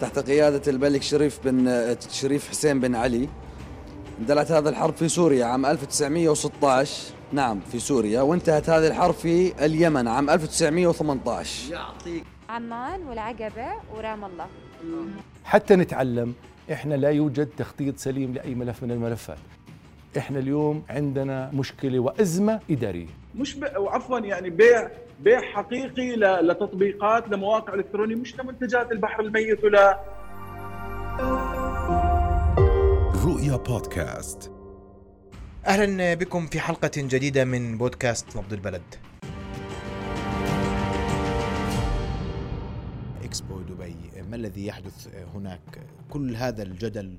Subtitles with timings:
[0.00, 3.28] تحت قيادة الملك شريف بن شريف حسين بن علي.
[4.20, 10.08] اندلعت هذه الحرب في سوريا عام 1916 نعم في سوريا وانتهت هذه الحرب في اليمن
[10.08, 12.24] عام 1918 يعطيك.
[12.48, 13.66] عمان والعقبة
[13.96, 14.46] ورام الله.
[15.44, 16.34] حتى نتعلم
[16.72, 19.38] إحنا لا يوجد تخطيط سليم لأي ملف من الملفات.
[20.18, 23.06] إحنا اليوم عندنا مشكلة وأزمة إدارية.
[23.34, 23.64] مش ب...
[23.64, 24.90] عفوا يعني بيع
[25.20, 26.48] بيع حقيقي ل...
[26.48, 30.00] لتطبيقات لمواقع إلكترونية مش لمنتجات البحر الميت ولا
[33.24, 34.52] رؤيا بودكاست
[35.66, 38.82] أهلا بكم في حلقة جديدة من بودكاست نبض البلد.
[43.24, 43.96] إكسبو دبي
[44.30, 47.18] ما الذي يحدث هناك؟ كل هذا الجدل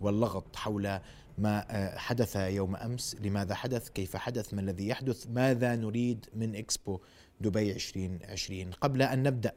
[0.00, 0.98] واللغط حول
[1.38, 1.64] ما
[1.96, 7.00] حدث يوم أمس، لماذا حدث؟ كيف حدث؟ ما الذي يحدث؟ ماذا نريد من إكسبو
[7.40, 9.52] دبي 2020؟ قبل أن نبدأ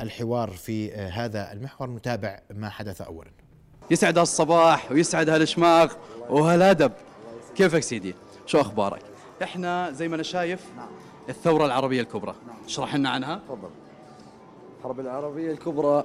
[0.00, 3.30] الحوار في هذا المحور نتابع ما حدث اولا.
[3.90, 5.92] يسعد هالصباح ويسعد هالشماغ
[6.30, 6.92] وهالادب
[7.56, 8.14] كيفك سيدي؟
[8.46, 9.02] شو أخبارك؟
[9.42, 10.60] إحنا زي ما أنا شايف
[11.28, 12.34] الثورة العربية الكبرى.
[12.66, 13.40] اشرح لنا عنها.
[13.48, 13.70] تفضل.
[14.78, 16.04] الحرب العربية الكبرى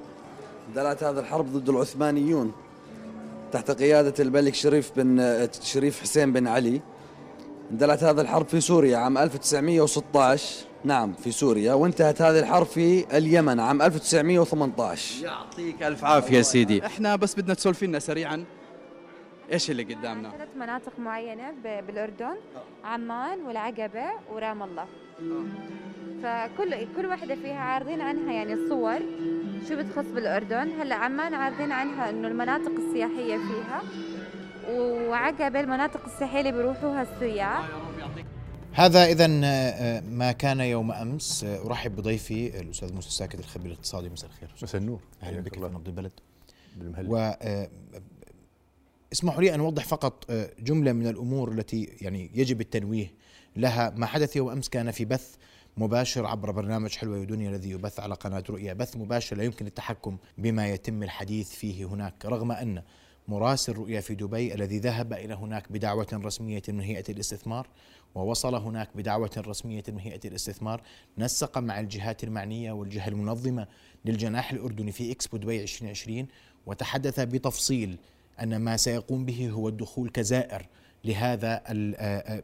[0.70, 2.52] اندلعت هذه الحرب ضد العثمانيون
[3.52, 6.82] تحت قيادة الملك شريف بن شريف حسين بن علي.
[7.72, 13.60] اندلعت هذه الحرب في سوريا عام 1916 نعم في سوريا وانتهت هذه الحرب في اليمن
[13.60, 16.86] عام 1918 يعطيك ألف عافية سيدي.
[16.86, 18.46] إحنا بس بدنا تسولفي لنا سريعا
[19.52, 22.36] إيش اللي قدامنا؟ ثلاث مناطق معينة ب- بالأردن
[22.84, 24.86] عمان والعقبة ورام الله.
[26.24, 29.00] فكل كل واحدة فيها عارضين عنها يعني الصور
[29.70, 30.72] شو بتخص بالأردن.
[30.82, 33.82] هلأ عمان عارضين عنها إنه المناطق السياحية فيها
[35.10, 37.66] وعقبة المناطق السياحية اللي بيروحوها السياح.
[38.74, 39.28] هذا اذا
[40.02, 41.44] ما كان يوم أمس.
[41.44, 44.10] أرحب بضيفي الأستاذ موسى الساكت الخبير الاقتصادي.
[44.10, 44.50] مساء الخير.
[44.64, 45.00] مساء النور.
[45.24, 46.12] أهلا بك في نبض البلد.
[47.08, 47.70] و آه،
[49.14, 53.14] اسمحوا لي أن أوضح فقط آه، جملة من الأمور التي يعني يجب التنويه
[53.56, 53.90] لها.
[53.90, 55.36] ما حدث يوم أمس كان في بث
[55.78, 58.74] مباشر عبر برنامج حلوة يا دنيا الذي يبث على قناة رؤيا.
[58.74, 62.84] بث مباشر لا يمكن التحكم بما يتم الحديث فيه هناك رغم أن
[63.28, 67.68] مراسل رؤيا في دبي الذي ذهب إلى هناك بدعوة رسمية من هيئة الاستثمار
[68.16, 70.82] ووصل هناك بدعوة رسمية من هيئة الاستثمار
[71.18, 73.68] نسق مع الجهات المعنية والجهة المنظمة
[74.06, 76.28] للجناح الأردني في إكسبو دبي 2020
[76.66, 77.98] وتحدث بتفصيل
[78.42, 80.68] أن ما سيقوم به هو الدخول كزائر
[81.06, 81.62] لهذا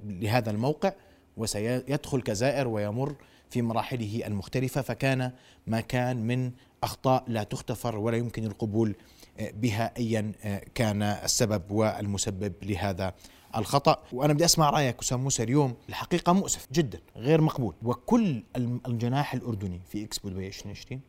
[0.05, 0.94] لهذا الموقع
[1.38, 3.16] وسيدخل كزائر ويمر
[3.49, 5.31] في مراحله المختلفة فكان
[5.67, 6.51] ما كان من
[6.84, 8.95] أخطاء لا تغتفر ولا يمكن القبول
[9.39, 10.31] بها أيا
[10.75, 13.13] كان السبب والمسبب لهذا
[13.57, 17.73] الخطأ وأنا بدي أسمع رأيك أسامة موسى اليوم الحقيقة مؤسف جدا غير مقبول.
[17.84, 18.44] وكل
[18.88, 21.01] الجناح الأردني في إكسبو دبي 2020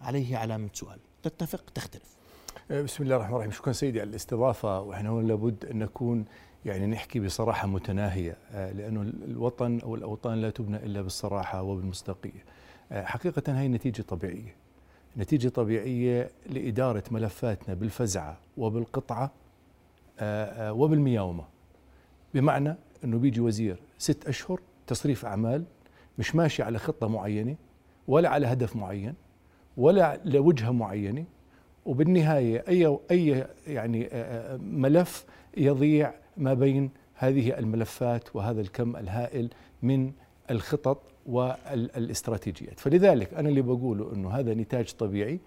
[0.00, 0.98] عليه علامة سؤال.
[1.22, 2.16] تتفق؟ تختلف.
[2.70, 3.50] بسم الله الرحمن الرحيم.
[3.50, 4.80] شكرا سيدي على الاستضافة.
[4.80, 6.24] وإحنا هون لابد أن نكون
[6.64, 12.44] يعني نحكي بصراحة متناهية آه، لأنه الوطن أو الأوطان لا تبنى إلا بالصراحة وبالمصداقية.
[12.92, 14.54] آه، حقيقة هي نتيجة طبيعية.
[15.16, 19.30] نتيجة طبيعية لإدارة ملفاتنا بالفزعة وبالقطعة
[20.70, 21.44] وبالمياومة.
[22.34, 25.64] بمعنى أنه بيجي وزير ست أشهر تصريف أعمال
[26.18, 27.56] مش ماشي على خطة معينة
[28.08, 29.14] ولا على هدف معين
[29.76, 31.24] ولا لوجهة معينة
[31.86, 34.08] وبالنهاية أي أي يعني
[34.58, 35.24] ملف
[35.56, 39.50] يضيع ما بين هذه الملفات وهذا الكم الهائل
[39.82, 40.12] من
[40.50, 42.80] الخطط والإستراتيجيات.
[42.80, 45.40] فلذلك أنا اللي بقوله إنه هذا نتاج طبيعي.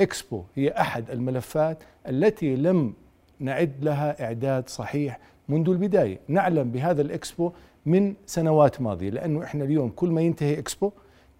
[0.00, 2.94] إكسبو هي أحد الملفات التي لم
[3.38, 5.18] نعد لها إعداد صحيح
[5.48, 7.52] منذ البداية نعلم بهذا الإكسبو
[7.86, 10.90] من سنوات ماضية لأنه إحنا اليوم كل ما ينتهي إكسبو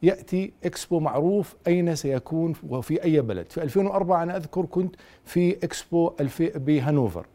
[0.02, 3.52] يأتي إكسبو معروف أين سيكون وفي أي بلد.
[3.52, 5.64] في 2004 أنا أذكر كنت في
[6.20, 7.26] الفي بهانوفر.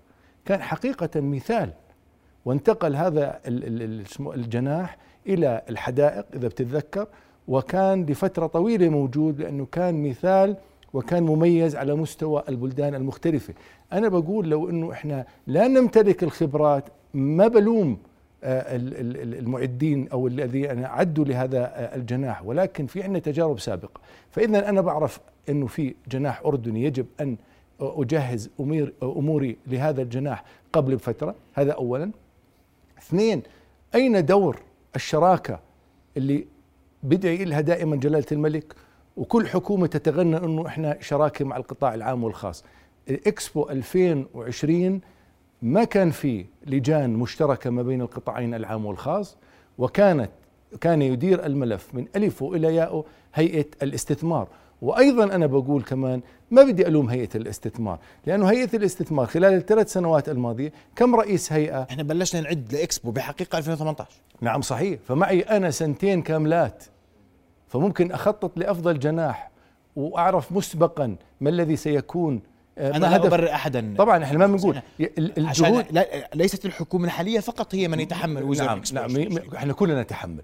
[0.46, 1.74] كان حقيقة مثال
[2.46, 3.40] وانتقل هذا
[4.20, 7.08] الجناح إلى الحدائق إذا بتتذكر
[7.48, 10.58] وكان لفترة طويلة موجود لأنه كان مثال
[10.94, 13.53] وكان مميز على مستوى البلدان المختلفة.
[13.93, 16.84] أنا بقول لو إنه إحنا لا نمتلك الخبرات
[17.14, 17.97] ما بلوم
[18.43, 23.59] آه، ال- ال- ال- المعدين أو الذين اعدوا لهذا آه، الجناح ولكن في عندنا تجارب
[23.59, 24.02] سابقة.
[24.32, 27.38] فإذا أنا بعرف إنه في جناح أردني يجب أن
[27.82, 30.43] أجهز امير أموري لهذا الجناح
[30.73, 31.35] قبل بفترة.
[31.53, 32.11] هذا اولا.
[32.97, 33.41] اثنين
[33.96, 34.59] أين دور
[34.96, 35.59] الشراكة
[36.17, 36.46] اللي
[37.03, 38.76] بدعي لها دائما جلالة الملك؟
[39.17, 42.63] وكل حكومة تتغنى إنه إحنا شراكة مع القطاع العام والخاص.
[43.09, 45.02] اكسبو 2020
[45.61, 49.37] ما كان في لجان مشتركة ما بين القطاعين العام والخاص
[49.78, 50.29] وكانت
[50.81, 54.47] كان يدير الملف من الفه إلى ياءه هيئة الاستثمار.
[54.81, 56.22] وأيضا أنا بقول كمان
[56.52, 61.81] ما بدي ألوم هيئة الاستثمار لأنه هيئة الاستثمار خلال الثلاث سنوات الماضية كم رئيس هيئة؟
[61.90, 64.09] إحنا بلشنا نعد لإكسبو بحقيقة 2018
[64.41, 66.84] نعم صحيح فمعي أنا سنتين كاملات
[67.72, 69.52] فممكن أخطط لأفضل جناح
[69.96, 72.41] وأعرف مسبقا ما الذي سيكون
[72.78, 73.96] آه، أنا لا أبرر احدا.
[73.97, 74.82] طبعا إحنا ما بنقول.
[75.38, 79.56] الجهود لا ليست الحكومة الحالية فقط هي من يتحمل وزر نعم نعم 2020.
[79.56, 80.44] إحنا كلنا نتحمل.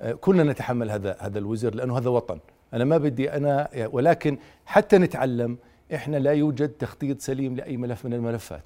[0.00, 2.38] آه، كلنا نتحمل هذا هذا الوزر لأنه هذا وطن.
[2.74, 5.58] أنا ما بدي أنا ولكن حتى نتعلم
[5.94, 8.62] إحنا لا يوجد تخطيط سليم لأي ملف من الملفات.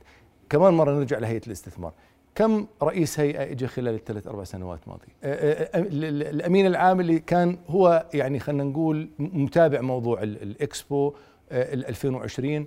[0.50, 1.92] كمان مرة نرجع لهيئة الاستثمار.
[2.38, 5.34] كم رئيس هيئة اجى خلال الثلاث أربع سنوات ماضيه آه،
[5.76, 11.14] آه، ال- ال- الأمين العام اللي كان هو يعني خلينا نقول متابع موضوع ال- الاكسبو
[11.50, 12.66] آه، ال 2020 آه،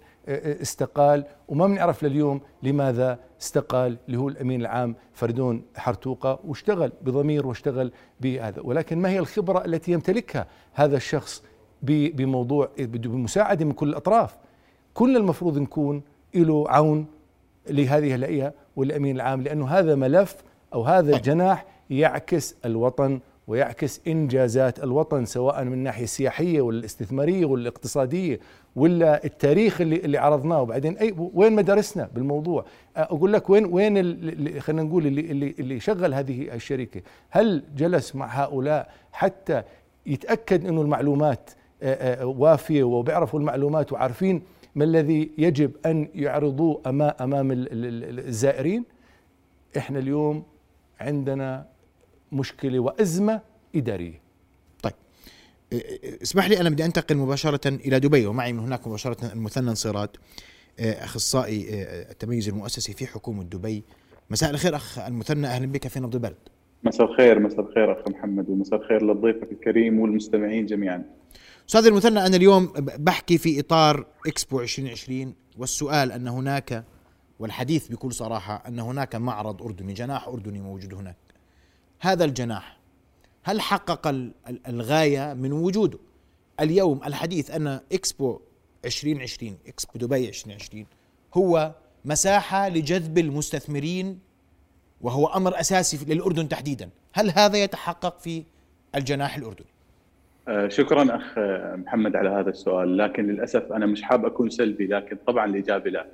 [0.57, 7.47] آه، استقال وما بنعرف لليوم لماذا استقال اللي هو الأمين العام فردون حرتوقة واشتغل بضمير
[7.47, 7.91] واشتغل
[8.21, 8.61] بهذا.
[8.61, 11.43] ولكن ما هي الخبرة التي يمتلكها هذا الشخص
[11.81, 14.37] بموضوع بمساعدة من كل الأطراف؟
[14.93, 16.01] كل المفروض نكون
[16.35, 17.05] له عون
[17.69, 20.35] لهذه الهيئة والأمين العام لأنه هذا ملف
[20.73, 27.69] أو هذا الجناح يعكس الوطن ويعكس إنجازات الوطن سواء من الناحيه السياحيه ولا الاستثماريه ولا
[28.75, 30.61] ولا التاريخ اللي اللي عرضناه.
[30.61, 32.65] وبعدين اي وين مدارسنا بالموضوع؟
[32.97, 33.95] أقول لك وين وين
[34.61, 37.01] خلينا نقول اللي اللي اللي شغل هذه الشركة.
[37.29, 39.63] هل جلس مع هؤلاء حتى
[40.05, 41.49] يتأكد إنه المعلومات
[42.21, 44.41] وافية وبيعرفوا المعلومات وعارفين
[44.75, 46.81] ما الذي يجب أن يعرضوه
[48.19, 48.83] ال- الزائرين؟
[49.77, 50.43] إحنا اليوم
[50.99, 51.65] عندنا
[52.31, 53.41] مشكلة وأزمة
[53.75, 54.21] إدارية.
[54.83, 54.93] طيب.
[56.21, 60.17] اسمح لي أنا بدي أنتقل مباشرة إلى دبي ومعي من هناك مباشرة المثنى انصارات
[60.79, 63.83] أخصائي آه، التميز المؤسسي في حكومة دبي.
[64.29, 65.47] مساء الخير أخ المثنى.
[65.47, 66.35] أهلا بك في نبض البلد
[66.83, 71.03] مساء الخير مساء الخير أخ محمد ومساء الخير لضيفك الكريم والمستمعين جميعا.
[71.71, 76.85] أستاذ المثنى أنا اليوم بحكي في إطار إكسبو 2020 والسؤال أن هناك
[77.39, 81.15] والحديث بكل صراحة أن هناك معرض أردني جناح أردني موجود هناك.
[81.99, 82.79] هذا الجناح
[83.43, 85.99] هل حقق ال- ال- الغاية من وجوده؟
[86.59, 88.39] اليوم الحديث أن إكسبو
[88.85, 90.85] 2020 إكسبو دبي 2020
[91.33, 91.75] هو
[92.05, 94.19] مساحة لجذب المستثمرين
[95.01, 96.89] وهو أمر أساسي للأردن تحديدا.
[97.13, 98.43] هل هذا يتحقق في
[98.95, 99.70] الجناح الأردني؟
[100.67, 102.97] شكرا أخ آه، محمد على هذا السؤال.
[102.97, 106.05] لكن للأسف أنا مش حاب أكون سلبي لكن طبعا الإجابة لا.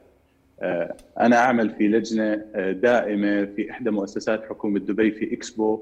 [0.62, 5.82] آه، أنا أعمل في لجنة آه، دائمة في إحدى مؤسسات حكومة دبي في إكسبو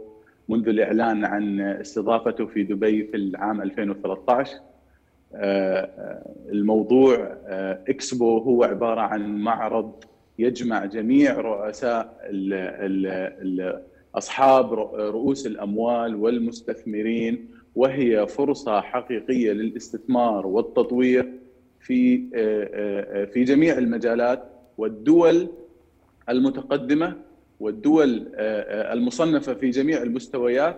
[0.49, 4.49] منذ الإعلان عن استضافته في دبي في العام 2013
[5.35, 10.03] آه، آه، الموضوع آه، إكسبو هو عبارة عن معرض
[10.39, 13.81] يجمع جميع رؤساء ال
[14.15, 21.31] أصحاب رؤوس الأموال والمستثمرين وهي فرصة حقيقية للاستثمار والتطوير
[21.80, 22.18] في
[23.33, 24.44] في جميع المجالات
[24.77, 25.48] والدول
[26.30, 27.16] المتقدمة
[27.60, 30.77] والدول المصنفة في جميع المستويات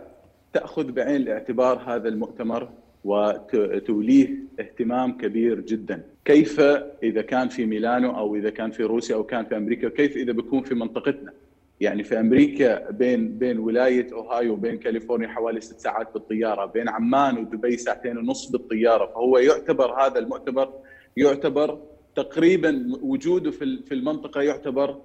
[0.53, 2.69] تأخذ بعين الاعتبار هذا المؤتمر
[3.03, 4.29] وتوليه
[4.59, 6.03] اهتمام كبير جدا.
[6.25, 6.59] كيف
[7.03, 10.31] إذا كان في ميلانو أو إذا كان في روسيا أو كان في أمريكا كيف إذا
[10.31, 11.33] بيكون في منطقتنا؟
[11.81, 17.37] يعني في أمريكا بين بين ولاية أوهايو وبين كاليفورنيا حوالي ست ساعات بالطيارة، بين عمان
[17.37, 20.73] ودبي ساعتين ونص بالطيارة، فهو يعتبر هذا المؤتمر
[21.17, 21.79] يعتبر
[22.15, 25.01] تقريبا وجوده في في المنطقة يعتبر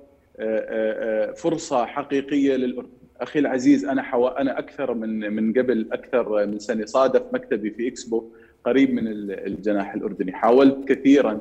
[1.37, 2.91] فرصة حقيقية للاردن.
[3.21, 4.29] أخي العزيز أنا حو...
[4.29, 8.25] أنا أكثر من من قبل أكثر من سنة صادف مكتبي في إكسبو
[8.65, 11.41] قريب من الجناح الأردني، حاولت كثيرا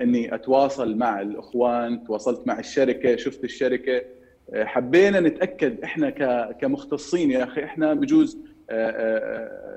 [0.00, 4.02] إني أتواصل مع الإخوان تواصلت مع الشركة شفت الشركة.
[4.54, 6.10] حبينا نتأكد إحنا
[6.60, 8.38] كمختصين يا أخي إحنا بجوز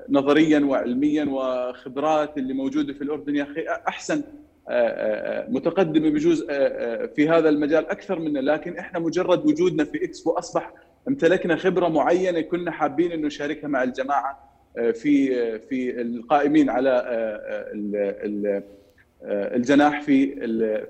[0.10, 4.24] نظريا وعلميا وخبرات اللي موجودة في الأردن يا أخي أحسن
[5.52, 6.44] متقدمة بجوز
[7.16, 8.40] في هذا المجال أكثر منا.
[8.40, 10.74] لكن إحنا مجرد وجودنا في اكسبو اصبح
[11.08, 17.04] امتلكنا خبرة معينة كنا حابين إنه نشاركها مع الجماعة في في القائمين على
[17.74, 18.64] ال
[19.24, 20.36] الجناح في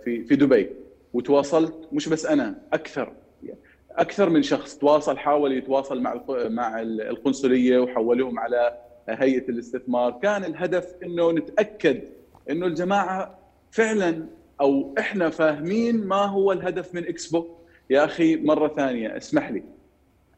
[0.04, 0.70] في في دبي.
[1.14, 3.14] وتواصلت مش بس أنا أكثر
[3.92, 8.78] أكثر من شخص تواصل حاول يتواصل مع مع القنصلية وحولوهم على
[9.10, 10.20] هيئة الاستثمار.
[10.24, 12.02] كان الهدف إنه نتأكد
[12.50, 13.40] إنه الجماعة
[13.72, 14.26] فعلا
[14.62, 17.46] أو إحنا فاهمين ما هو الهدف من إكسبو.
[17.90, 19.64] يا أخي مرة ثانية اسمح لي.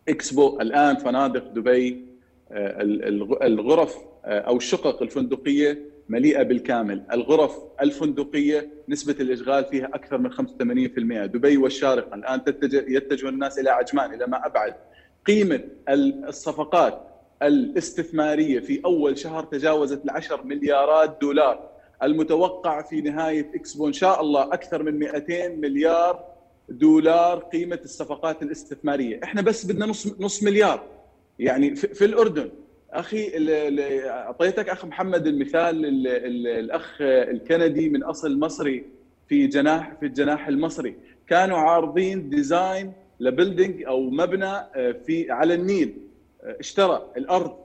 [0.10, 2.06] إكسبو الآن فنادق دبي
[3.42, 11.58] الغرف أو الشقق الفندقية مليئة بالكامل، الغرف الفندقية نسبة الإشغال فيها أكثر من 85%، دبي
[11.58, 14.76] والشارقة الآن تتجه يتجه الناس إلى عجمان إلى ما أبعد.
[15.28, 15.64] قيمة
[16.28, 17.02] الصفقات
[17.42, 21.70] الاستثمارية في أول شهر تجاوزت العشر مليارات دولار.
[22.04, 26.24] المتوقع في نهاية إكسبو إن شاء الله أكثر من 200 مليار
[26.70, 29.20] دولار قيمة الصفقات الاستثمارية.
[29.24, 30.84] إحنا بس بدنا نص نص مليار.
[31.40, 32.50] يعني في, الأردن
[32.94, 33.32] أخي
[34.10, 38.86] أعطيتك أخ محمد المثال ال ال الأخ الكندي من أصل مصري
[39.28, 40.96] في جناح في الجناح المصري.
[41.28, 45.94] كانوا عارضين design ل building أو مبنى آه، في على النيل.
[46.44, 47.56] آه، اشترى الأرض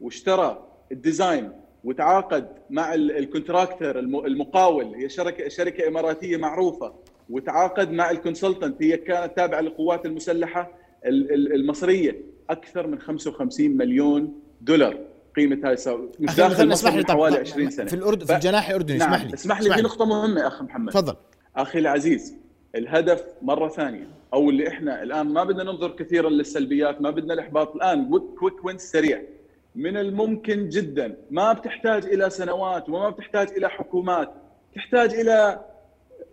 [0.00, 1.52] واشترى ال design
[1.84, 4.84] وتعاقد مع ال contractor المقاول.
[4.94, 6.94] هي شركة شركة إماراتية معروفة.
[7.30, 10.70] وتعاقد مع ال consultant هي كانت تابعة للقوات المسلحة
[11.04, 12.16] المصرية.
[12.50, 14.98] أكثر من 55 مليون دولار.
[15.36, 15.76] قيمة هاي
[16.20, 17.86] مش داخل اسمح لي حوالي 20 سنة.
[17.86, 20.92] في الأردن في الجناح الأردني نعم اسمح لي اسمح لي في نقطة مهمة اخ محمد.
[20.92, 21.16] تفضل.
[21.56, 22.34] أخي العزيز
[22.74, 27.74] الهدف مرة ثانية أو اللي إحنا الآن ما بدنا ننظر كثيرا للسلبيات ما بدنا الإحباط
[27.74, 29.22] الآن quick win سريع.
[29.74, 34.32] من الممكن جدا ما بتحتاج إلى سنوات وما بتحتاج إلى حكومات
[34.74, 35.60] تحتاج إلى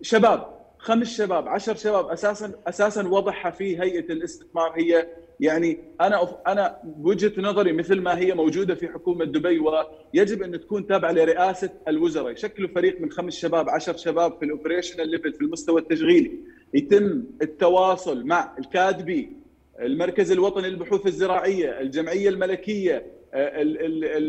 [0.02, 5.08] شباب خمس شباب عشر شباب أساسا أساسا وضعها في هيئة الاستثمار هي
[5.40, 10.88] يعني أنا أنا بوجهه نظري مثل ما هي موجودة في حكومة دبي ويجب أن تكون
[10.88, 12.32] تابعة لرئاسة الوزراء.
[12.32, 16.32] يشكلوا فريق من خمس شباب عشر شباب في ال operational level في المستوى التشغيلي.
[16.74, 19.32] يتم التواصل مع الكادبي
[19.80, 23.06] المركز الوطني للبحوث الزراعية الجمعية الملكية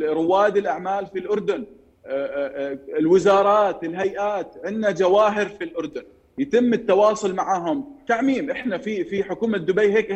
[0.03, 1.65] رواد الأعمال في الأردن
[2.99, 6.03] الوزارات الهيئات عندنا جواهر في الأردن.
[6.38, 10.12] يتم التواصل معهم تعميم إحنا في في حكومة دبي هيك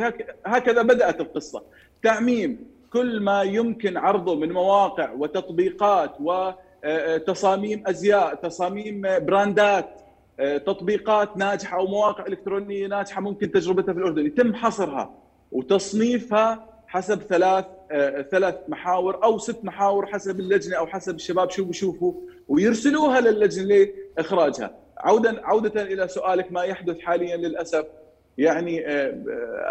[0.46, 1.62] هكذا بدأت القصة.
[2.02, 10.00] تعميم كل ما يمكن عرضه من مواقع وتطبيقات وتصاميم أزياء تصاميم براندات
[10.38, 14.26] تطبيقات ناجحة أو مواقع إلكترونية ناجحة ممكن تجربتها في الأردن.
[14.26, 15.14] يتم حصرها
[15.52, 17.64] وتصنيفها حسب ثلاث
[18.30, 22.14] ثلاث محاور أو ست محاور حسب اللجنة أو حسب الشباب شو بشوفوا
[22.48, 24.81] ويرسلوها للجنة لإخراجها.
[24.98, 27.86] عودا عودة إلى سؤالك ما يحدث حاليا للأسف؟
[28.38, 29.10] يعني آه،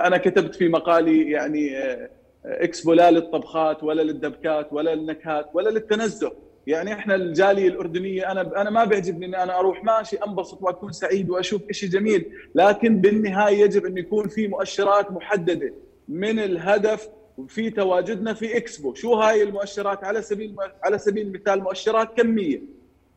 [0.08, 2.10] أنا كتبت في مقالي يعني آه،
[2.46, 6.32] اكسبو لا للطبخات ولا للدبكات ولا للنكهات ولا للتنزه.
[6.68, 11.30] يعني إحنا الجالية الأردنية أنا أنا ما بيعجبني إني أنا أروح ماشي أنبسط وأكون سعيد
[11.30, 12.25] وأشوف شيء جميل.
[12.56, 15.74] لكن بالنهاية يجب إن يكون في مؤشرات محددة.
[16.08, 17.10] من الهدف
[17.48, 18.94] في تواجدنا في إكسبو.
[18.94, 22.62] شو هاي المؤشرات؟ على سبيل على سبيل المثال مؤشرات كمية.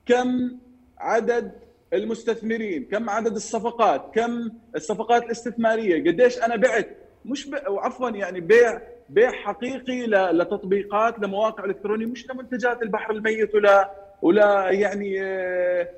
[0.07, 0.51] كم
[0.99, 1.53] عدد
[1.95, 6.89] المستثمرين كم عدد الصفقات كم الصفقات الاستثمارية قديش أنا بعت.
[7.25, 7.55] مش ب...
[7.67, 13.91] عفوا يعني بيع بيع حقيقي لتطبيقات لمواقع إلكترونية مش لمنتجات البحر الميت ولا
[14.23, 15.89] ولا يعني آه،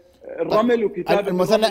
[0.41, 1.67] الرمل وكتابة المثنى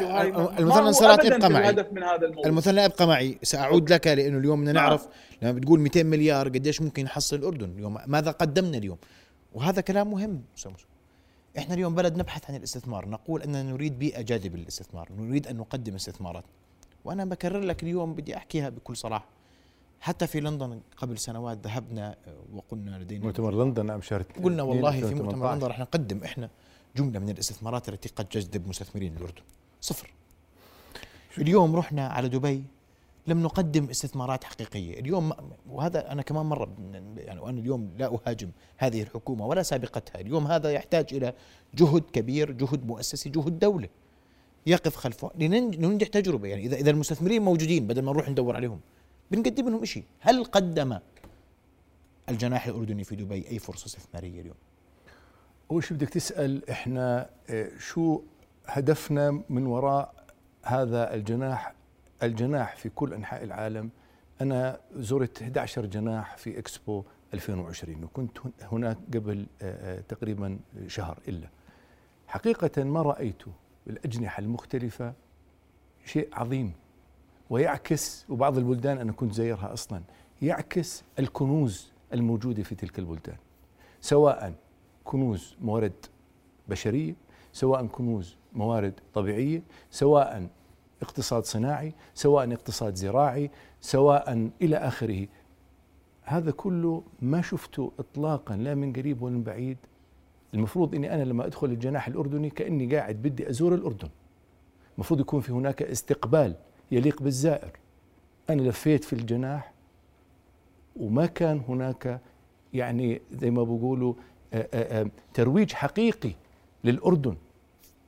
[0.60, 1.70] المثنى صارت ابقى معي.
[1.70, 2.46] الهدف من هذا الموضوع.
[2.46, 3.38] المثنى ابقى معي.
[3.44, 5.08] سأعود لك لأنه اليوم بدنا نعرف
[5.42, 5.52] نعم.
[5.52, 8.98] لما بتقول 200 مليار قديش ممكن يحصل الأردن اليوم؟ ماذا قدمنا اليوم؟
[9.54, 10.44] وهذا كلام مهم
[11.58, 15.96] إحنا اليوم بلد نبحث عن الاستثمار نقول أننا نريد بيئة جاذبة للاستثمار نريد أن نقدم
[15.96, 16.44] استثمارات.
[17.06, 19.26] وأنا بكرر لك اليوم بدي أحكيها بكل صراحة.
[20.00, 22.16] حتى في لندن قبل سنوات ذهبنا
[22.54, 26.50] وقلنا لدينا مؤتمر لندن أم شهر قلنا والله في مؤتمر لندن رح نقدم إحنا
[26.96, 29.42] جملة من الاستثمارات التي قد تجذب مستثمرين الأردن.
[29.82, 30.12] صفر.
[31.38, 32.64] اليوم رحنا على دبي
[33.28, 35.34] لم نقدم استثمارات حقيقية، اليوم
[35.70, 36.70] وهذا أنا كمان مرة
[37.18, 41.34] يعني وأنا اليوم لا أهاجم هذه الحكومة ولا سابقتها، اليوم هذا يحتاج إلى
[41.76, 43.90] جهد كبير، جهد مؤسسي، جهد دولة.
[44.68, 48.80] يقف خلفه لننجح تجربة يعني اذا إذا المستثمرين موجودين بدل ما نروح ندور عليهم
[49.32, 51.00] بنقدم لهم شيء، هل قدم
[52.30, 54.56] الجناح الأردني في دبي أي فرصة استثمارية اليوم؟
[55.72, 58.22] أول شيء بدك تسأل إحنا آه، شو
[58.66, 60.26] هدفنا من وراء
[60.64, 61.74] هذا الجناح
[62.24, 63.90] الجناح في كل أنحاء العالم.
[64.42, 67.04] أنا زرت 11 جناح في إكسبو
[67.34, 71.48] 2020 وكنت هناك قبل آه، آه، تقريبا شهر إلا.
[72.28, 73.44] حقيقة ما رأيت
[73.88, 75.14] بالاجنحه المختلفة
[76.06, 76.74] شيء عظيم
[77.50, 80.02] ويعكس وبعض البلدان أنا كنت زيرها أصلا
[80.42, 83.38] يعكس الكنوز الموجودة في تلك البلدان.
[84.02, 84.54] سواء
[85.04, 86.06] كنوز موارد
[86.68, 87.16] بشرية
[87.54, 90.48] سواء كنوز موارد طبيعية سواء
[91.02, 95.28] اقتصاد صناعي سواء اقتصاد زراعي سواء إلى آخره.
[96.24, 99.78] هذا كله ما شفته اطلاقا لا من قريب ولا من بعيد.
[100.54, 104.10] المفروض إني أنا لما أدخل الجناح الأردني كأني قاعد بدي أزور الأردن.
[104.96, 106.56] المفروض يكون في هناك استقبال
[106.92, 107.72] يليق بالزائر.
[108.50, 109.74] أنا لفيت في الجناح
[110.96, 112.22] وما كان هناك
[112.74, 114.14] يعني زي ما بيقولوا
[115.34, 116.32] ترويج حقيقي
[116.84, 117.36] للأردن.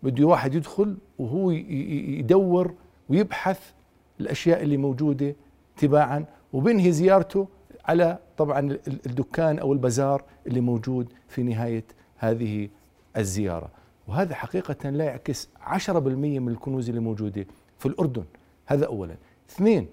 [0.03, 2.73] بده واحد يدخل وهو يدور
[3.09, 3.71] ويبحث
[4.19, 5.35] الأشياء اللي موجودة
[5.77, 7.47] تباعا وبنهي زيارته
[7.85, 11.83] على طبعا ال- الدكان أو البازار اللي موجود في نهاية
[12.17, 12.69] هذه
[13.17, 13.69] الزيارة.
[14.07, 17.45] وهذا حقيقة لا يعكس 10% من الكنوز اللي موجودة
[17.79, 18.23] في الأردن.
[18.65, 19.15] هذا اولا.
[19.49, 19.87] اثنين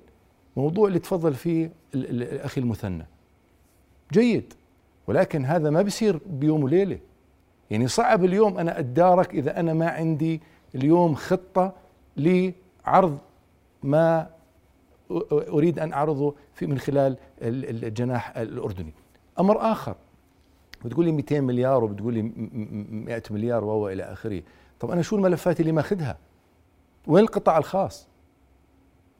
[0.57, 3.07] موضوع اللي تفضل فيه ال- ال- الأخي المثنى.
[4.13, 4.53] جيد.
[5.07, 6.99] ولكن هذا ما بيصير بيوم وليلة.
[7.71, 10.41] يعني صعب اليوم أنا أتدارك إذا أنا ما عندي
[10.75, 11.73] اليوم خطة
[12.17, 13.19] لعرض
[13.83, 14.27] ما
[15.33, 18.93] أريد أن أعرضه في من خلال ال- الجناح الأردني.
[19.41, 19.95] أمر آخر
[20.85, 24.43] بتقول لي 200 مليار وبتقول لي م- م- 100 مليار وهو إلى آخره.
[24.81, 26.19] طب أنا شو الملفات اللي ماخذها؟
[27.07, 28.09] وين القطاع الخاص؟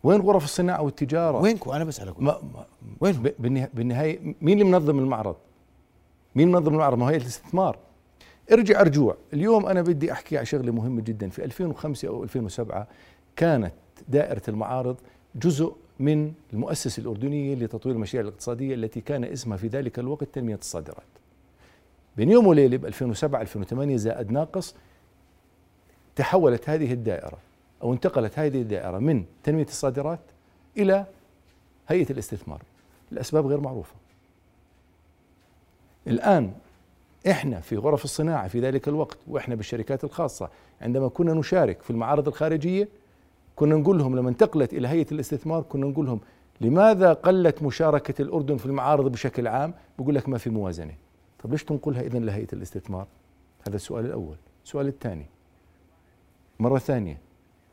[0.05, 2.65] وين غرف الصناعة والتجارة؟ وينكم أنا بسألك ما ما
[3.01, 3.23] وين
[3.75, 5.37] بالنهايه مين اللي منظم المعرض؟
[6.35, 7.79] مين منظم المعرض؟ ما هو هيئه الاستثمار.
[8.53, 12.89] ارجع رجوع، اليوم أنا بدي أحكي عن شغلة مهمة جدا، في 2005 أو 2007
[13.37, 13.73] كانت
[14.09, 14.97] دائرة المعارض
[15.35, 21.05] جزء من المؤسسة الأردنية لتطوير المشاريع الاقتصادية التي كان اسمها في ذلك الوقت تنمية الصادرات.
[22.17, 24.75] بين يوم وليلة ب 2007 2008 زائد ناقص
[26.17, 27.39] تحولت هذه الدائرة
[27.83, 30.21] أو انتقلت هذه الدائرة من تنمية الصادرات
[30.77, 31.07] إلى
[31.89, 32.63] هيئة الاستثمار.
[33.13, 33.95] الأسباب غير معروفة.
[36.07, 36.53] الآن
[37.31, 40.51] إحنا في غرف الصناعة في ذلك الوقت وإحنا بالشركات الخاصة
[40.81, 42.89] عندما كنا نشارك في المعارض الخارجية
[43.57, 46.21] كنا نقول لهم لما انتقلت إلى هيئة الاستثمار كنا نقول لهم
[46.61, 50.95] لماذا قلت مشاركة الأردن في المعارض بشكل عام؟ بقول لك ما في موازنة.
[51.45, 53.07] طب ليش تنقلها اذا لهيئة الاستثمار؟
[53.69, 54.37] هذا السؤال الأول.
[54.65, 55.27] السؤال الثاني
[56.61, 57.19] مرة ثانية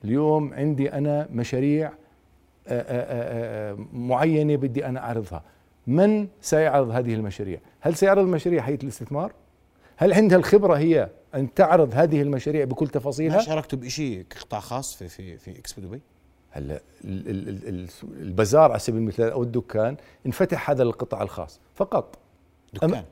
[0.03, 5.43] اليوم عندي أنا مشاريع آه، آه، آه، معينة بدي أنا أعرضها.
[5.88, 9.33] من سيعرض هذه المشاريع؟ هل سيعرض المشاريع هيئه الاستثمار؟
[9.97, 14.95] هل عندها الخبرة هي أن تعرض هذه المشاريع بكل ما تفاصيلها؟ شاركتوا بشيء قطاع خاص
[14.95, 16.01] في في في إكسبو دبي
[16.51, 17.89] هلا ال- ال- ال- ال-
[18.21, 22.17] البازار على سبيل المثال أو الدكان انفتح هذا للقطاع الخاص فقط
[22.73, 23.03] دكان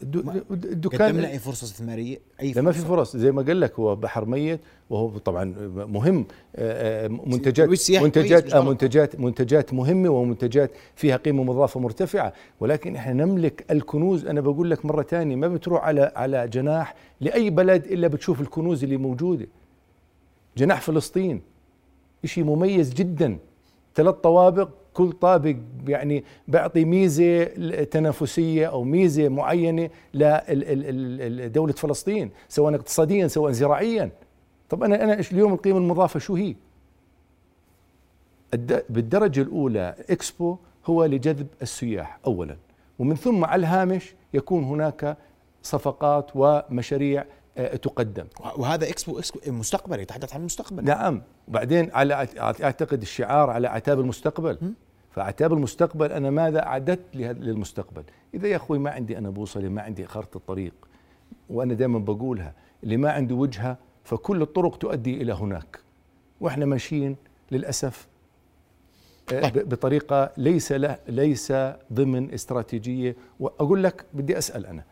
[0.00, 2.88] قدم الدكان لنا أي فرصة استثماريه أي لا ما في فرصة.
[2.88, 3.16] فرص.
[3.16, 4.60] زي ما قال لك هو بحر ميت
[4.90, 5.44] وهو طبعا
[5.76, 7.68] مهم آه، آه، منتجات
[8.02, 8.64] منتجات آه،.
[8.64, 12.32] منتجات منتجات مهمة ومنتجات فيها قيمة مضافه مرتفعة.
[12.60, 14.26] ولكن إحنا نملك الكنوز.
[14.26, 18.84] أنا بقول لك مرة ثانية ما بتروح على على جناح لأي بلد إلا بتشوف الكنوز
[18.84, 19.46] اللي موجودة.
[20.56, 21.42] جناح فلسطين.
[22.24, 23.38] شيء مميز جدا.
[23.94, 25.56] ثلاث طوابق كل طابق
[25.88, 27.44] يعني بيعطي ميزة
[27.84, 34.10] تنافسية أو ميزة معينة لدولة فلسطين سواء اقتصاديا سواء زراعيا
[34.68, 36.54] طب أنا أنا اليوم القيمة المضافة شو هي؟
[38.54, 42.56] الد- بالدرجة الأولى إكسبو هو لجذب السياح اولا
[42.98, 45.16] ومن ثم على الهامش يكون هناك
[45.62, 47.24] صفقات ومشاريع
[47.66, 48.26] تقدم.
[48.56, 50.84] وهذا اكسبو اكسبو مستقبل يتحدث عن المستقبل.
[50.84, 51.22] نعم.
[51.48, 54.58] بعدين على أعتقد الشعار على أعتاب المستقبل.
[55.10, 58.02] فأعتاب المستقبل أنا ماذا أعددت للمستقبل؟
[58.34, 60.74] إذا يا أخوي ما عندي أنا بوصلة ما عندي خارطه الطريق
[61.50, 65.80] وأنا دائما بقولها اللي ما عنده وجهة فكل الطرق تؤدي إلى هناك.
[66.40, 67.16] وإحنا ماشيين
[67.50, 68.08] للأسف
[69.32, 69.68] آه، طيب.
[69.68, 71.52] بطريقة ليس له ليس
[71.92, 73.16] ضمن استراتيجية.
[73.40, 74.84] وأقول لك بدي أسأل أنا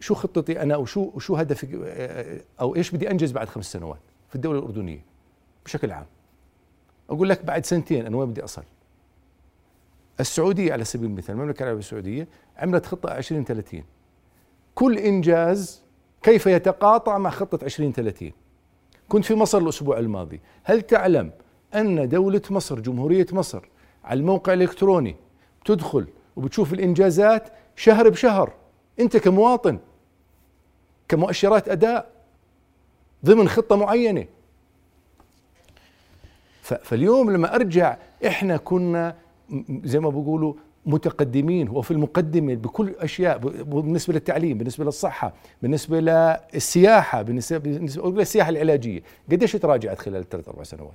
[0.00, 4.34] شو خطتي أنا وشو شو هدفي آه، أو إيش بدي أنجز بعد خمس سنوات في
[4.34, 5.04] الدولة الأردنية
[5.64, 6.06] بشكل عام.
[7.10, 8.62] أقول لك بعد سنتين أنا وين بدي أصل.
[10.20, 13.82] السعودية على سبيل المثال المملكة العربية السعودية عملت خطة 2030
[14.74, 15.82] كل إنجاز
[16.22, 18.32] كيف يتقاطع مع خطة 2030
[19.08, 20.40] كنت في مصر الأسبوع الماضي.
[20.64, 21.32] هل تعلم
[21.74, 23.68] أن دولة مصر جمهورية مصر
[24.04, 25.16] على الموقع الإلكتروني
[25.62, 28.52] بتدخل وبتشوف الإنجازات شهر بشهر؟
[29.00, 29.78] أنت كمواطن
[31.10, 32.10] كمؤشرات أداء
[33.24, 34.24] ضمن خطة معينة.
[36.62, 37.96] فاليوم لما أرجع
[38.26, 39.16] إحنا كنا
[39.84, 40.54] زي ما بيقولوا
[40.86, 48.48] متقدمين وفي المقدمة بكل أشياء ب- بالنسبة للتعليم بالنسبة للصحة بالنسبة للسياحة بالنسبة بالنسبة للسياحه
[48.50, 49.00] العلاجية.
[49.30, 50.94] قديش تراجعت خلال الثلاث أربع سنوات؟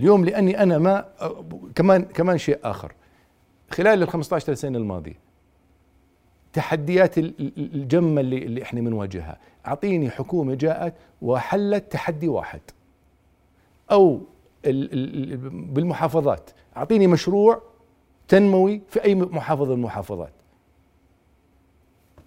[0.00, 1.04] اليوم لأني أنا ما
[1.74, 2.92] كمان كمان شيء آخر.
[3.70, 5.31] خلال ال 15 سنة الماضية
[6.52, 12.60] تحديات ال- ال- الجمة اللي, اللي إحنا بنواجهها أعطيني حكومة جاءت وحلت تحدي واحد.
[13.92, 14.20] أو
[14.64, 15.36] ال- ال- ال-
[15.74, 16.50] بالمحافظات.
[16.76, 17.62] أعطيني مشروع
[18.28, 20.32] تنموي في أي محافظة من المحافظات.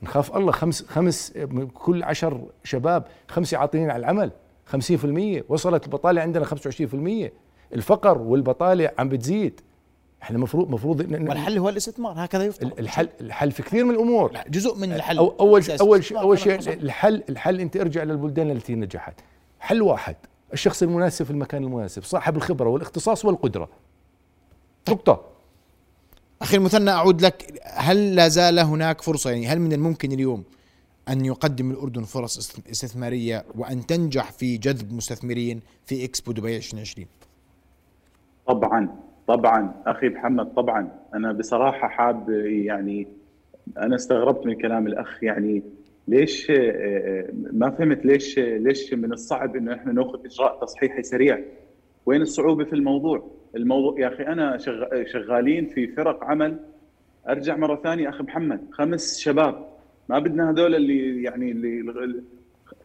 [0.04, 4.32] نخاف الله خمس خمس من كل عشر شباب خمسة عاطلين على العمل.
[4.66, 7.32] 50% وصلت البطالة عندنا 25%
[7.74, 9.62] الفقر والبطالة عم بتزيد.
[10.26, 12.80] إحنا مفروض مفروض إن- إن- والحل هو الاستثمار هكذا يفترض.
[12.80, 14.32] الحل الحل في كثير من الأمور.
[14.32, 15.18] لا جزء من الحل.
[15.18, 16.60] أو أول أساس أول شيء أول شيء.
[16.74, 19.14] الحل الحل أنت ارجع للبلدان التي نجحت.
[19.60, 20.16] حل واحد
[20.54, 23.70] الشخص المناسب في المكان المناسب صاحب الخبرة والاختصاص والقدرة.
[24.90, 25.22] نقطة.
[26.42, 30.44] أخي المثنى أعود لك هل لا زال هناك فرصة؟ يعني هل من الممكن اليوم
[31.10, 37.08] أن يقدم الأردن فرص است- استثمارية وأن تنجح في جذب مستثمرين في إكسبو دبي 2020
[38.48, 38.90] طبعا.
[39.28, 40.90] طبعا أخي محمد طبعا.
[41.14, 43.08] أنا بصراحة حاب يعني
[43.78, 45.64] أنا استغربت من كلام الأخ يعني
[46.08, 51.40] ليش آه، ما فهمت ليش ليش من الصعب إنه إحنا نأخذ إجراء تصحيحي سريع.
[52.06, 56.60] وين الصعوبة في الموضوع؟ الموضوع يا أخي أنا شغ- شغالين في فرق عمل.
[57.30, 59.66] أرجع مرة ثانية أخي محمد خمس شباب.
[60.10, 61.94] ما بدنا هذول اللي يعني اللي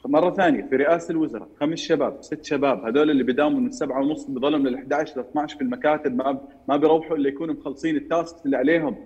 [0.07, 4.25] مرة ثانية في رئاسة الوزراء خمس شباب ست شباب هذول اللي بداوموا من سبعة ونص
[4.25, 8.57] بضلهم لل 11 ل 12 في المكاتب ما ما بيروحوا إلا يكونوا مخلصين التاسكس اللي
[8.57, 8.97] عليهم.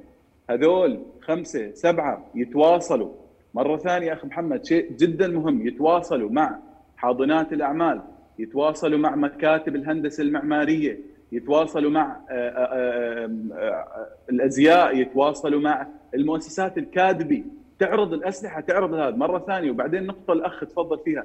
[0.50, 3.12] هذول خمسة سبعة يتواصلوا.
[3.54, 6.58] مرة ثانية أخي محمد شيء جدا مهم يتواصلوا مع
[6.96, 8.02] حاضنات الأعمال
[8.38, 11.00] يتواصلوا مع مكاتب الهندسة المعمارية
[11.32, 17.44] يتواصلوا مع آه، آه، آه، الأزياء يتواصلوا مع المؤسسات الكادبي
[17.78, 19.10] تعرض الأسلحة تعرض هذا.
[19.16, 21.24] مرة ثانية وبعدين نقطة الأخ تفضل فيها.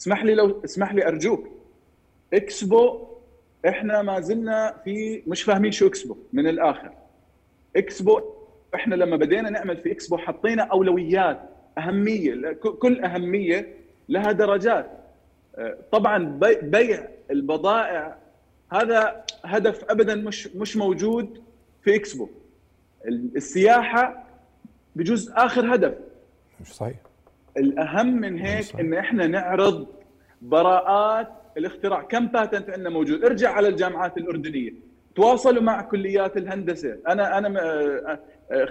[0.00, 1.48] اسمح لي لو اسمح لي أرجوك.
[2.34, 3.06] إكسبو
[3.68, 6.90] إحنا ما زلنا في مش فاهمين شو إكسبو من الآخر.
[7.76, 8.20] إكسبو
[8.74, 11.40] إحنا لما بدينا نعمل في إكسبو حطينا أولويات
[11.78, 13.74] أهمية كل أهمية
[14.08, 14.90] لها درجات.
[15.56, 18.16] آه، طبعا بي- بيع البضائع
[18.72, 21.42] هذا هدف ابدا مش مش موجود
[21.82, 22.28] في إكسبو.
[23.06, 24.23] السياحة
[24.96, 25.94] بجزء آخر هدف.
[26.60, 26.96] مش صحيح.
[27.56, 28.80] الأهم من هيك.
[28.80, 29.86] إن إحنا نعرض
[30.42, 32.02] براءات الاختراع.
[32.02, 34.72] كم باتنت عندنا موجود؟ ارجع على الجامعات الأردنية.
[35.14, 36.98] تواصلوا مع كليات الهندسة.
[37.08, 38.18] أنا أنا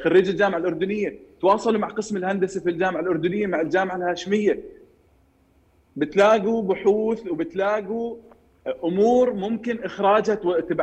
[0.04, 1.20] خريج الجامعة الأردنية.
[1.42, 4.60] تواصلوا مع قسم الهندسة في الجامعة الأردنية مع الجامعة الهاشمية.
[5.96, 8.18] بتلاقوا بحوث وبتلاقوا
[8.84, 10.40] أمور ممكن إخراجها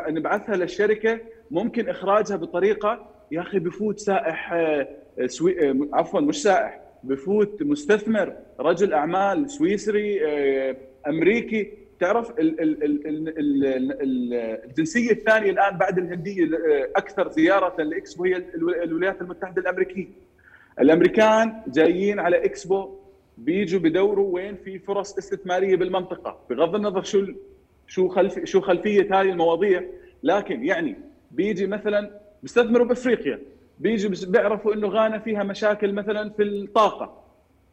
[0.09, 4.89] نبعثها للشركة ممكن إخراجها بطريقة يا أخي بفوت سائح آه،
[5.27, 5.71] سوي...
[5.71, 10.77] آه، عفوا مش سائح بفوت مستثمر رجل أعمال سويسري آه،
[11.09, 11.73] أمريكي.
[12.01, 17.83] تعرف ال ال ال ال ال ال الجنسية الثانية الآن بعد الهندية آه، أكثر زيارة
[17.83, 20.07] لإكسبو هي الو- الولايات المتحدة الأمريكية.
[20.81, 22.95] الأمريكان جايين على إكسبو
[23.39, 26.39] بيجوا بدوروا وين؟ في فرص استثمارية بالمنطقة.
[26.51, 27.27] بغض النظر شو
[27.87, 29.83] شو خلف شو خلفية هذه المواضيع
[30.23, 30.97] لكن يعني
[31.31, 33.39] بيجي مثلا بيستثمروا بأفريقيا
[33.79, 37.21] بيجوا بيعرفوا إنه غانا فيها مشاكل مثلا في الطاقة.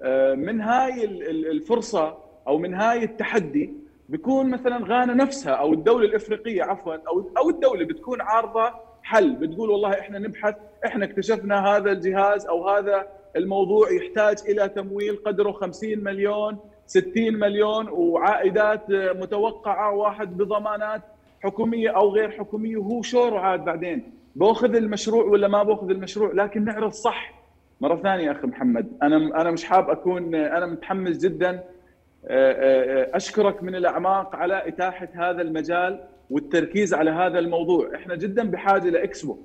[0.02, 3.74] آه، من هاي ال- ال- الفرصة أو من هاي التحدي
[4.10, 8.72] بيكون مثلا غانا نفسها أو الدولة الأفريقية عفوا أو أو الدولة بتكون عارضة
[9.04, 15.16] حل بتقول والله إحنا نبحث إحنا اكتشفنا هذا الجهاز أو هذا الموضوع يحتاج إلى تمويل
[15.26, 21.02] قدره 50 مليون 60 مليون وعائدات متوقعة واحد بضمانات
[21.44, 24.12] حكومية أو غير حكومية وهو شوره عاد بعدين.
[24.38, 27.34] بأخذ المشروع ولا ما بأخذ المشروع لكن نعرض صح.
[27.82, 31.64] مرة ثانية أخي محمد أنا أنا مش حاب أكون أنا متحمس جدا
[33.16, 37.96] أشكرك من الأعماق على إتاحة هذا المجال والتركيز على هذا الموضوع.
[37.96, 39.38] إحنا جدا بحاجة لإكسبو.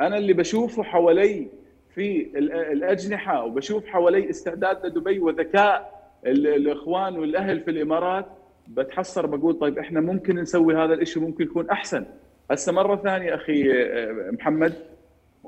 [0.00, 1.48] أنا اللي بشوفه حوالي
[1.94, 8.26] في ال- الأجنحة وبشوف حوالي استعداد لدبي وذكاء ال- الإخوان والأهل في الإمارات.
[8.68, 12.04] بتحسر بقول طيب إحنا ممكن نسوي هذا الشيء ممكن يكون أحسن.
[12.50, 14.74] هسه مرة ثانية أخي آه، محمد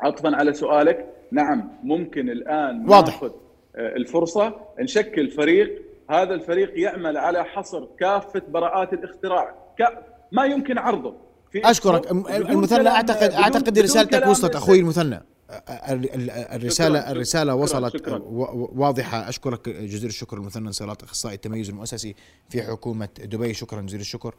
[0.01, 1.07] عطفا على سؤالك.
[1.33, 3.13] نعم ممكن الآن واضح.
[3.23, 3.33] ناخذ
[3.77, 5.83] آه، الفرصة نشكل فريق.
[6.11, 9.99] هذا الفريق يعمل على حصر كافة براءات الاختراع ك-
[10.33, 11.15] ما يمكن عرضه.
[11.53, 12.11] في أشكرك.
[12.11, 14.57] المثنى اعتقد أعتقد رسالتك وصلت.
[14.57, 15.21] أخوي المثنى
[15.91, 18.21] ال- ال- الرساله شكراً، الرسالة شكراً، وصلت شكراً.
[18.77, 19.29] واضحة.
[19.29, 22.15] أشكرك جزيل الشكر المثنى انصارات أخصائي التميز المؤسسي
[22.51, 23.55] في حكومة دبي.
[23.55, 24.35] شكرا جزيل الشكر.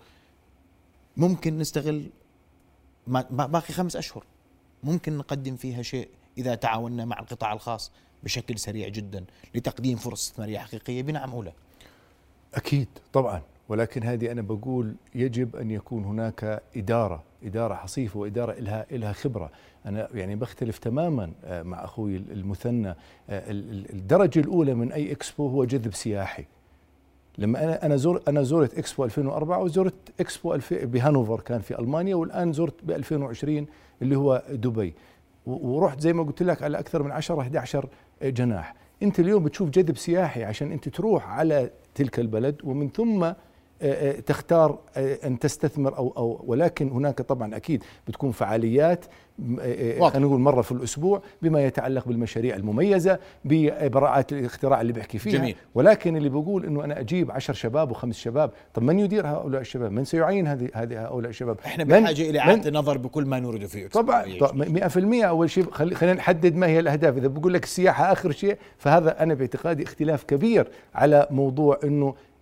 [1.17, 2.03] ممكن نستغل
[3.07, 4.23] باقي خمس أشهر.
[4.83, 7.91] ممكن نقدم فيها شيء إذا تعاوننا مع القطاع الخاص
[8.23, 11.53] بشكل سريع جدا لتقديم فرص استثماريه حقيقية بنعم اولى
[12.53, 13.41] أكيد طبعا.
[13.69, 19.51] ولكن هذه أنا بقول يجب أن يكون هناك إدارة إدارة حصيفة وإدارة إلها إلها خبرة.
[19.85, 22.89] أنا يعني بختلف تماما آه، مع أخوي المثنى.
[22.89, 22.95] آه،
[23.29, 26.45] ال- ال- الدرجة الأولى من أي إكسبو هو جذب سياحي.
[27.37, 32.53] لما أنا أنا زور أنا زرت إكسبو 2004 وزرت إكسبو بهانوفر كان في ألمانيا والآن
[32.53, 33.65] زرت ب 2020
[34.01, 34.93] اللي هو دبي.
[35.45, 37.87] ورحت زي ما قلت لك على أكثر من 10 11
[38.23, 38.75] جناح.
[39.03, 43.31] أنت اليوم بتشوف جذب سياحي عشان أنت تروح على تلك البلد ومن ثم
[44.25, 49.05] تختار آه، أن تستثمر أو أو ولكن هناك طبعا أكيد بتكون فعاليات
[49.59, 50.09] آه، آه،.
[50.09, 55.55] خلينا نقول مرة في الأسبوع بما يتعلق بالمشاريع المميزة ببراءات الاختراع اللي بحكي فيها جميل.
[55.75, 59.91] ولكن اللي بقول إنه أنا أجيب عشر شباب وخمس شباب طب من يدير هؤلاء الشباب
[59.91, 63.85] من سيعين هذه هذه هؤلاء الشباب إحنا بحاجة إلى إعادة النظر بكل ما نريد في
[63.85, 64.39] إكسبو طبعا يعيش.
[64.39, 68.31] طبعاً 100% أول شيء خلي خلينا نحدد ما هي الأهداف إذا بقول لك السياحة آخر
[68.31, 72.32] شيء فهذا أنا باعتقادي اختلاف كبير على موضوع إنه آه، آه،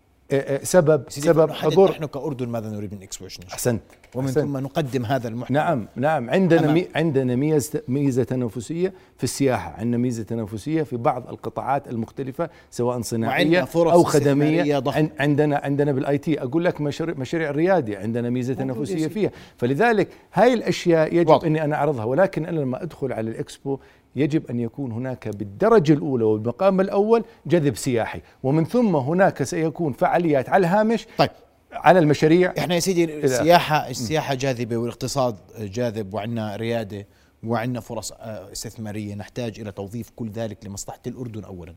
[0.63, 1.91] سبب سيدي سبب حضور.
[1.91, 3.81] نحن كأردن ماذا نريد من اكسبو 2020 أحسنت
[4.15, 4.43] ومن أحسنت.
[4.43, 5.57] ثم نقدم هذا المحتوى.
[5.57, 6.29] نعم نعم.
[6.29, 6.71] عندنا.
[6.71, 9.71] مي عندنا ميزه ميزة تنافسية في السياحة.
[9.71, 14.79] عندنا ميزة تنافسية في بعض القطاعات المختلفة سواء صناعية فرص أو خدمية.
[14.79, 15.09] ضخمة.
[15.19, 16.41] عندنا عندنا بال IT.
[16.41, 19.31] أقول لك مشاريع مشاريع الرياده عندنا ميزة تنافسية فيها.
[19.57, 21.45] فلذلك هاي الأشياء يجب واضح.
[21.45, 23.79] إني أنا أعرضها ولكن أنا لما أدخل على الإكسبو
[24.15, 30.49] يجب أن يكون هناك بالدرجة الأولى والمقام الأول جذب سياحي ومن ثم هناك سيكون فعاليات
[30.49, 31.29] على الهامش طيب.
[31.73, 32.53] على المشاريع.
[32.57, 37.07] إحنا يا سيدي السياحه السياحة جاذبة والاقتصاد جاذب وعندنا ريادة
[37.43, 39.15] وعندنا فرص آه، استثمارية.
[39.15, 41.75] نحتاج إلى توظيف كل ذلك لمصلحة الأردن اولا.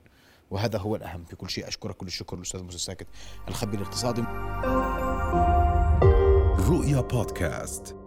[0.51, 1.25] وهذا هو الأهم.
[1.25, 3.07] في كل شيء أشكرك كل الشكر الاستاذ موسى ساكت
[3.49, 4.25] الخبير الاقتصادي.
[6.69, 8.04] رؤيا بودكاست.